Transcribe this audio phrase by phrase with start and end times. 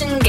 [0.00, 0.23] One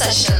[0.00, 0.39] Session.